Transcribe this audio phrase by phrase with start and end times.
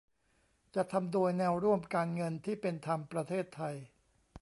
[0.75, 3.75] จัดทำโดย แนวร่วมการเงินที่เป็นธรรมประเทศไทย